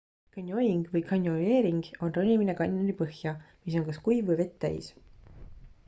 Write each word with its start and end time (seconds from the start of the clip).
canyoning 0.35 0.79
või 0.93 1.03
canyoneering 1.09 1.83
on 2.07 2.15
ronimine 2.15 2.57
kanjoni 2.63 2.97
põhja 3.03 3.35
mis 3.51 3.77
on 3.83 3.89
kas 3.91 4.03
kuiv 4.09 4.33
või 4.33 4.41
vett 4.41 4.61
täis 4.67 4.91